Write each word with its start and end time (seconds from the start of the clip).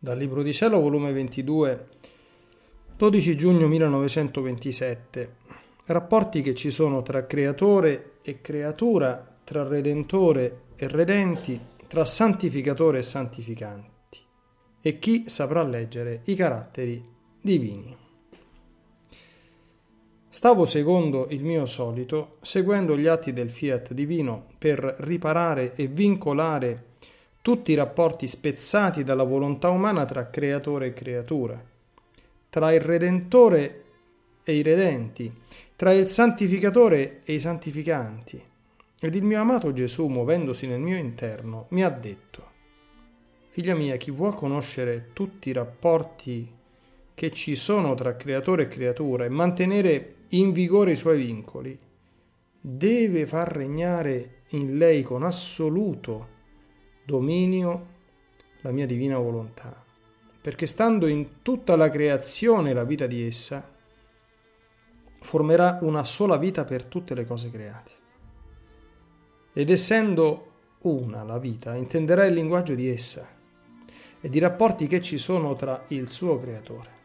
Dal 0.00 0.16
Libro 0.16 0.44
di 0.44 0.52
Cielo, 0.52 0.78
volume 0.78 1.10
22, 1.10 1.86
12 2.96 3.36
giugno 3.36 3.66
1927. 3.66 5.34
Rapporti 5.86 6.40
che 6.40 6.54
ci 6.54 6.70
sono 6.70 7.02
tra 7.02 7.26
creatore 7.26 8.12
e 8.22 8.40
creatura, 8.40 9.38
tra 9.42 9.66
redentore 9.66 10.60
e 10.76 10.86
redenti, 10.86 11.58
tra 11.88 12.04
santificatore 12.04 12.98
e 12.98 13.02
santificanti. 13.02 14.20
E 14.80 15.00
chi 15.00 15.24
saprà 15.26 15.64
leggere 15.64 16.20
i 16.26 16.36
caratteri 16.36 17.04
divini. 17.40 17.96
Stavo 20.28 20.64
secondo 20.64 21.26
il 21.30 21.42
mio 21.42 21.66
solito, 21.66 22.36
seguendo 22.40 22.96
gli 22.96 23.08
atti 23.08 23.32
del 23.32 23.50
fiat 23.50 23.92
divino 23.94 24.46
per 24.58 24.78
riparare 24.98 25.74
e 25.74 25.88
vincolare 25.88 26.87
tutti 27.48 27.72
i 27.72 27.76
rapporti 27.76 28.28
spezzati 28.28 29.02
dalla 29.02 29.22
volontà 29.22 29.70
umana 29.70 30.04
tra 30.04 30.28
creatore 30.28 30.88
e 30.88 30.92
creatura, 30.92 31.58
tra 32.50 32.74
il 32.74 32.80
redentore 32.82 33.84
e 34.44 34.52
i 34.52 34.60
redenti, 34.60 35.32
tra 35.74 35.94
il 35.94 36.08
santificatore 36.08 37.22
e 37.24 37.32
i 37.32 37.40
santificanti. 37.40 38.38
Ed 39.00 39.14
il 39.14 39.24
mio 39.24 39.40
amato 39.40 39.72
Gesù, 39.72 40.08
muovendosi 40.08 40.66
nel 40.66 40.80
mio 40.80 40.98
interno, 40.98 41.68
mi 41.70 41.82
ha 41.82 41.88
detto, 41.88 42.50
Figlia 43.48 43.74
mia, 43.74 43.96
chi 43.96 44.10
vuol 44.10 44.34
conoscere 44.34 45.12
tutti 45.14 45.48
i 45.48 45.54
rapporti 45.54 46.54
che 47.14 47.30
ci 47.30 47.54
sono 47.54 47.94
tra 47.94 48.14
creatore 48.14 48.64
e 48.64 48.68
creatura 48.68 49.24
e 49.24 49.30
mantenere 49.30 50.16
in 50.28 50.50
vigore 50.50 50.90
i 50.90 50.96
suoi 50.96 51.16
vincoli, 51.16 51.78
deve 52.60 53.26
far 53.26 53.50
regnare 53.50 54.42
in 54.48 54.76
lei 54.76 55.00
con 55.00 55.22
assoluto 55.22 56.36
dominio 57.08 57.86
la 58.60 58.70
mia 58.70 58.84
divina 58.84 59.16
volontà, 59.16 59.82
perché 60.42 60.66
stando 60.66 61.06
in 61.06 61.40
tutta 61.40 61.74
la 61.74 61.88
creazione 61.88 62.74
la 62.74 62.84
vita 62.84 63.06
di 63.06 63.26
essa, 63.26 63.66
formerà 65.20 65.78
una 65.80 66.04
sola 66.04 66.36
vita 66.36 66.64
per 66.64 66.86
tutte 66.86 67.14
le 67.14 67.24
cose 67.24 67.50
create. 67.50 67.92
Ed 69.54 69.70
essendo 69.70 70.50
una 70.82 71.22
la 71.22 71.38
vita, 71.38 71.74
intenderà 71.76 72.26
il 72.26 72.34
linguaggio 72.34 72.74
di 72.74 72.90
essa 72.90 73.26
e 74.20 74.28
i 74.30 74.38
rapporti 74.38 74.86
che 74.86 75.00
ci 75.00 75.16
sono 75.16 75.56
tra 75.56 75.84
il 75.88 76.10
suo 76.10 76.38
creatore. 76.38 76.96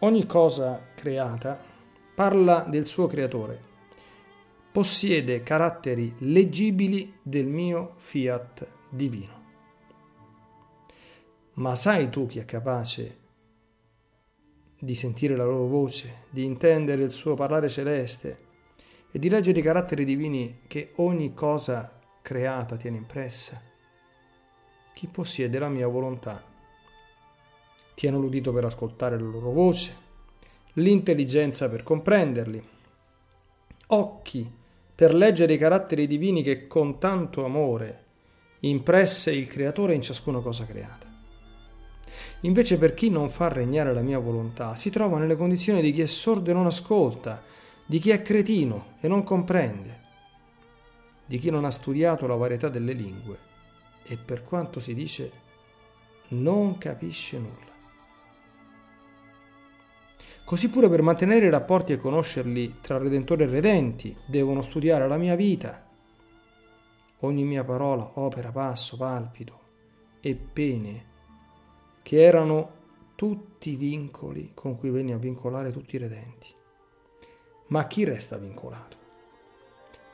Ogni 0.00 0.26
cosa 0.26 0.84
creata 0.96 1.58
parla 2.12 2.66
del 2.68 2.86
suo 2.86 3.06
creatore 3.06 3.74
possiede 4.76 5.42
caratteri 5.42 6.16
leggibili 6.18 7.20
del 7.22 7.46
mio 7.46 7.94
fiat 7.96 8.68
divino. 8.90 9.44
Ma 11.54 11.74
sai 11.74 12.10
tu 12.10 12.26
chi 12.26 12.40
è 12.40 12.44
capace 12.44 13.18
di 14.78 14.94
sentire 14.94 15.34
la 15.34 15.46
loro 15.46 15.66
voce, 15.66 16.24
di 16.28 16.44
intendere 16.44 17.04
il 17.04 17.10
suo 17.10 17.32
parlare 17.32 17.70
celeste 17.70 18.38
e 19.10 19.18
di 19.18 19.30
leggere 19.30 19.60
i 19.60 19.62
caratteri 19.62 20.04
divini 20.04 20.64
che 20.66 20.92
ogni 20.96 21.32
cosa 21.32 21.98
creata 22.20 22.76
tiene 22.76 22.98
impressa? 22.98 23.58
Chi 24.92 25.06
possiede 25.06 25.58
la 25.58 25.70
mia 25.70 25.88
volontà? 25.88 26.44
Tiene 27.94 28.18
l'udito 28.18 28.52
per 28.52 28.66
ascoltare 28.66 29.18
la 29.18 29.24
loro 29.24 29.52
voce, 29.52 29.96
l'intelligenza 30.74 31.70
per 31.70 31.82
comprenderli, 31.82 32.62
occhi 33.86 34.64
per 34.96 35.14
leggere 35.14 35.52
i 35.52 35.58
caratteri 35.58 36.06
divini 36.06 36.42
che 36.42 36.66
con 36.66 36.98
tanto 36.98 37.44
amore 37.44 38.04
impresse 38.60 39.30
il 39.30 39.46
Creatore 39.46 39.92
in 39.92 40.00
ciascuna 40.00 40.40
cosa 40.40 40.64
creata. 40.64 41.06
Invece 42.40 42.78
per 42.78 42.94
chi 42.94 43.10
non 43.10 43.28
fa 43.28 43.48
regnare 43.48 43.92
la 43.92 44.00
mia 44.00 44.18
volontà 44.18 44.74
si 44.74 44.88
trova 44.88 45.18
nelle 45.18 45.36
condizioni 45.36 45.82
di 45.82 45.92
chi 45.92 46.00
è 46.00 46.06
sordo 46.06 46.50
e 46.50 46.54
non 46.54 46.64
ascolta, 46.64 47.42
di 47.84 47.98
chi 47.98 48.08
è 48.08 48.22
cretino 48.22 48.94
e 49.00 49.08
non 49.08 49.22
comprende, 49.22 50.00
di 51.26 51.38
chi 51.38 51.50
non 51.50 51.66
ha 51.66 51.70
studiato 51.70 52.26
la 52.26 52.34
varietà 52.34 52.70
delle 52.70 52.94
lingue 52.94 53.38
e 54.02 54.16
per 54.16 54.44
quanto 54.44 54.80
si 54.80 54.94
dice 54.94 55.30
non 56.28 56.78
capisce 56.78 57.38
nulla. 57.38 57.75
Così 60.46 60.70
pure 60.70 60.88
per 60.88 61.02
mantenere 61.02 61.46
i 61.46 61.50
rapporti 61.50 61.92
e 61.92 61.96
conoscerli 61.96 62.76
tra 62.80 62.98
Redentore 62.98 63.42
e 63.42 63.46
Redenti 63.48 64.16
devono 64.26 64.62
studiare 64.62 65.08
la 65.08 65.16
mia 65.16 65.34
vita, 65.34 65.84
ogni 67.22 67.42
mia 67.42 67.64
parola, 67.64 68.12
opera, 68.14 68.52
passo, 68.52 68.96
palpito 68.96 69.60
e 70.20 70.36
pene, 70.36 71.04
che 72.00 72.22
erano 72.22 72.74
tutti 73.16 73.74
vincoli 73.74 74.52
con 74.54 74.78
cui 74.78 74.90
venni 74.90 75.10
a 75.10 75.16
vincolare 75.16 75.72
tutti 75.72 75.96
i 75.96 75.98
redenti. 75.98 76.54
Ma 77.66 77.88
chi 77.88 78.04
resta 78.04 78.36
vincolato? 78.36 78.96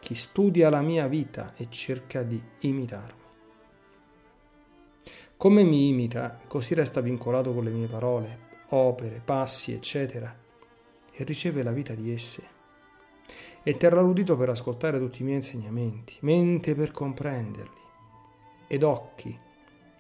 Chi 0.01 0.15
studia 0.15 0.71
la 0.71 0.81
mia 0.81 1.09
vita 1.09 1.53
e 1.57 1.67
cerca 1.69 2.23
di 2.23 2.43
imitarmi. 2.61 3.21
Come 5.37 5.63
mi 5.63 5.89
imita, 5.89 6.41
così 6.47 6.73
resta 6.73 7.03
vincolato 7.03 7.53
con 7.53 7.65
le 7.65 7.71
mie 7.71 7.87
parole, 7.87 8.51
opere, 8.75 9.21
passi, 9.25 9.73
eccetera, 9.73 10.35
e 11.13 11.25
riceve 11.25 11.63
la 11.63 11.73
vita 11.73 11.95
di 11.95 12.13
esse. 12.13 12.61
E 13.63 13.77
terrà 13.77 14.01
l'udito 14.01 14.37
per 14.37 14.49
ascoltare 14.49 14.99
tutti 14.99 15.23
i 15.23 15.25
miei 15.25 15.37
insegnamenti, 15.37 16.17
mente 16.21 16.75
per 16.75 16.91
comprenderli, 16.91 17.81
ed 18.67 18.83
occhi 18.83 19.39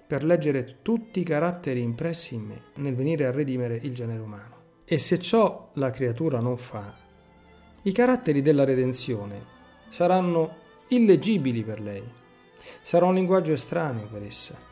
per 0.06 0.24
leggere 0.24 0.78
tutti 0.82 1.20
i 1.20 1.24
caratteri 1.24 1.80
impressi 1.80 2.34
in 2.34 2.42
me 2.42 2.62
nel 2.76 2.94
venire 2.94 3.26
a 3.26 3.30
redimere 3.30 3.78
il 3.82 3.94
genere 3.94 4.20
umano. 4.20 4.60
E 4.84 4.98
se 4.98 5.18
ciò 5.18 5.70
la 5.74 5.90
creatura 5.90 6.40
non 6.40 6.56
fa, 6.56 6.94
i 7.82 7.92
caratteri 7.92 8.42
della 8.42 8.64
redenzione 8.64 9.60
saranno 9.88 10.56
illeggibili 10.88 11.62
per 11.62 11.80
lei, 11.80 12.02
sarà 12.82 13.06
un 13.06 13.14
linguaggio 13.14 13.52
estraneo 13.52 14.06
per 14.06 14.22
essa 14.22 14.70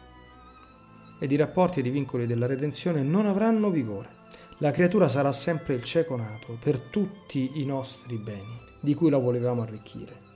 ed 1.20 1.30
i 1.30 1.36
rapporti 1.36 1.78
ed 1.78 1.86
i 1.86 1.90
vincoli 1.90 2.26
della 2.26 2.46
redenzione 2.46 3.02
non 3.02 3.26
avranno 3.26 3.70
vigore. 3.70 4.18
La 4.58 4.72
creatura 4.72 5.08
sarà 5.08 5.30
sempre 5.32 5.74
il 5.74 5.84
cieco 5.84 6.16
nato 6.16 6.58
per 6.58 6.78
tutti 6.78 7.60
i 7.60 7.64
nostri 7.64 8.16
beni, 8.16 8.58
di 8.80 8.94
cui 8.94 9.10
la 9.10 9.18
volevamo 9.18 9.62
arricchire. 9.62 10.28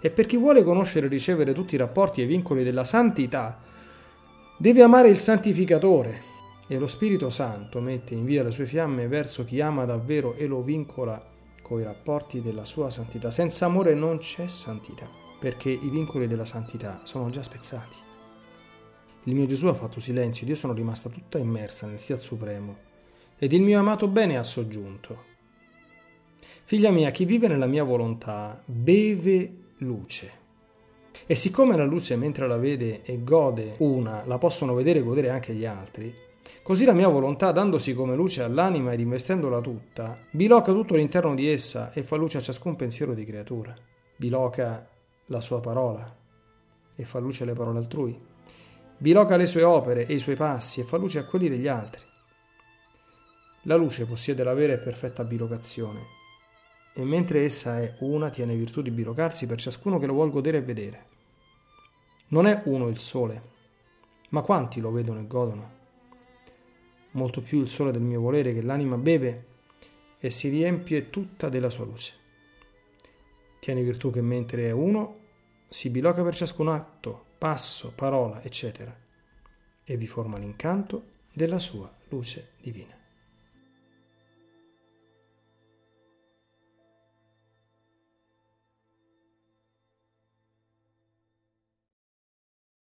E 0.00 0.10
per 0.10 0.26
chi 0.26 0.36
vuole 0.36 0.62
conoscere 0.62 1.06
e 1.06 1.08
ricevere 1.08 1.52
tutti 1.52 1.74
i 1.74 1.78
rapporti 1.78 2.20
e 2.20 2.24
i 2.24 2.28
vincoli 2.28 2.62
della 2.62 2.84
santità, 2.84 3.58
deve 4.58 4.82
amare 4.82 5.08
il 5.08 5.18
santificatore. 5.18 6.34
E 6.68 6.78
lo 6.78 6.86
Spirito 6.86 7.30
Santo 7.30 7.80
mette 7.80 8.14
in 8.14 8.24
via 8.24 8.42
le 8.42 8.50
sue 8.50 8.66
fiamme 8.66 9.06
verso 9.06 9.44
chi 9.44 9.60
ama 9.60 9.84
davvero 9.84 10.34
e 10.34 10.46
lo 10.46 10.62
vincola 10.62 11.22
coi 11.62 11.82
rapporti 11.82 12.42
della 12.42 12.64
sua 12.64 12.90
santità. 12.90 13.30
Senza 13.30 13.66
amore 13.66 13.94
non 13.94 14.18
c'è 14.18 14.48
santità, 14.48 15.08
perché 15.38 15.70
i 15.70 15.88
vincoli 15.88 16.26
della 16.26 16.44
santità 16.44 17.00
sono 17.04 17.30
già 17.30 17.42
spezzati. 17.42 18.05
Il 19.26 19.34
mio 19.34 19.46
Gesù 19.46 19.66
ha 19.66 19.74
fatto 19.74 19.98
silenzio 19.98 20.44
ed 20.44 20.50
io 20.50 20.54
sono 20.54 20.72
rimasta 20.72 21.08
tutta 21.08 21.38
immersa 21.38 21.88
nel 21.88 21.98
Fiat 21.98 22.20
Supremo. 22.20 22.76
Ed 23.36 23.52
il 23.52 23.60
mio 23.60 23.80
amato 23.80 24.06
bene 24.06 24.38
ha 24.38 24.44
soggiunto. 24.44 25.34
Figlia 26.62 26.92
mia, 26.92 27.10
chi 27.10 27.24
vive 27.24 27.48
nella 27.48 27.66
mia 27.66 27.82
volontà 27.82 28.62
beve 28.64 29.52
luce. 29.78 30.44
E 31.26 31.34
siccome 31.34 31.76
la 31.76 31.84
luce 31.84 32.14
mentre 32.14 32.46
la 32.46 32.56
vede 32.56 33.02
e 33.02 33.24
gode 33.24 33.74
una, 33.78 34.24
la 34.26 34.38
possono 34.38 34.74
vedere 34.74 35.00
e 35.00 35.02
godere 35.02 35.30
anche 35.30 35.54
gli 35.54 35.64
altri, 35.64 36.14
così 36.62 36.84
la 36.84 36.92
mia 36.92 37.08
volontà, 37.08 37.50
dandosi 37.50 37.94
come 37.94 38.14
luce 38.14 38.44
all'anima 38.44 38.92
ed 38.92 39.00
investendola 39.00 39.60
tutta, 39.60 40.16
biloca 40.30 40.72
tutto 40.72 40.94
l'interno 40.94 41.34
di 41.34 41.48
essa 41.48 41.92
e 41.92 42.04
fa 42.04 42.14
luce 42.14 42.38
a 42.38 42.42
ciascun 42.42 42.76
pensiero 42.76 43.12
di 43.12 43.24
creatura. 43.24 43.74
Biloca 44.16 44.88
la 45.26 45.40
sua 45.40 45.58
parola 45.58 46.16
e 46.94 47.04
fa 47.04 47.18
luce 47.18 47.42
alle 47.42 47.54
parole 47.54 47.78
altrui 47.78 48.34
biloca 48.98 49.36
le 49.36 49.46
sue 49.46 49.62
opere 49.62 50.06
e 50.06 50.14
i 50.14 50.18
suoi 50.18 50.36
passi 50.36 50.80
e 50.80 50.84
fa 50.84 50.96
luce 50.96 51.18
a 51.18 51.24
quelli 51.24 51.48
degli 51.48 51.68
altri. 51.68 52.02
La 53.62 53.76
luce 53.76 54.06
possiede 54.06 54.44
la 54.44 54.54
vera 54.54 54.72
e 54.72 54.78
perfetta 54.78 55.24
bilocazione 55.24 56.24
e 56.98 57.04
mentre 57.04 57.44
essa 57.44 57.78
è 57.78 57.94
una 57.98 58.30
tiene 58.30 58.54
virtù 58.54 58.80
di 58.80 58.90
bilocarsi 58.90 59.46
per 59.46 59.60
ciascuno 59.60 59.98
che 59.98 60.06
lo 60.06 60.14
vuol 60.14 60.30
godere 60.30 60.58
e 60.58 60.62
vedere. 60.62 61.06
Non 62.28 62.46
è 62.46 62.62
uno 62.64 62.88
il 62.88 62.98
sole, 62.98 63.42
ma 64.30 64.40
quanti 64.40 64.80
lo 64.80 64.90
vedono 64.90 65.20
e 65.20 65.26
godono? 65.26 65.70
Molto 67.10 67.42
più 67.42 67.60
il 67.60 67.68
sole 67.68 67.92
del 67.92 68.00
mio 68.00 68.22
volere 68.22 68.54
che 68.54 68.62
l'anima 68.62 68.96
beve 68.96 69.44
e 70.18 70.30
si 70.30 70.48
riempie 70.48 71.10
tutta 71.10 71.50
della 71.50 71.68
sua 71.68 71.84
luce. 71.84 72.14
Tiene 73.60 73.82
virtù 73.82 74.10
che 74.10 74.22
mentre 74.22 74.68
è 74.68 74.70
uno 74.70 75.18
si 75.68 75.90
biloca 75.90 76.22
per 76.22 76.34
ciascun 76.34 76.68
atto, 76.68 77.25
passo, 77.38 77.92
parola, 77.94 78.42
eccetera, 78.42 78.94
e 79.84 79.96
vi 79.96 80.06
forma 80.06 80.38
l'incanto 80.38 81.14
della 81.32 81.58
sua 81.58 81.92
luce 82.08 82.52
divina. 82.60 82.95